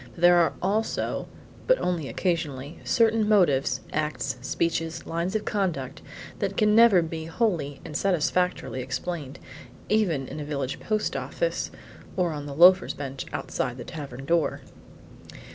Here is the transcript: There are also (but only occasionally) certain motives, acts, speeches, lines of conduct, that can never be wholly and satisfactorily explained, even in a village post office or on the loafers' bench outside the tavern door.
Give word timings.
There 0.17 0.37
are 0.37 0.53
also 0.63 1.27
(but 1.67 1.77
only 1.79 2.07
occasionally) 2.09 2.79
certain 2.83 3.29
motives, 3.29 3.81
acts, 3.93 4.35
speeches, 4.41 5.05
lines 5.05 5.35
of 5.35 5.45
conduct, 5.45 6.01
that 6.39 6.57
can 6.57 6.73
never 6.73 7.03
be 7.03 7.25
wholly 7.25 7.81
and 7.85 7.95
satisfactorily 7.95 8.81
explained, 8.81 9.37
even 9.89 10.27
in 10.27 10.39
a 10.39 10.43
village 10.43 10.79
post 10.79 11.15
office 11.15 11.69
or 12.17 12.31
on 12.31 12.47
the 12.47 12.55
loafers' 12.55 12.95
bench 12.95 13.27
outside 13.31 13.77
the 13.77 13.83
tavern 13.83 14.25
door. 14.25 14.61